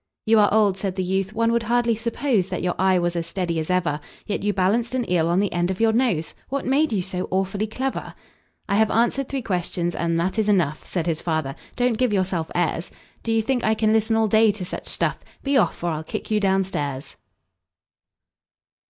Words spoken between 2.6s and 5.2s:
your eye was as steady as ever; Yet you balanced an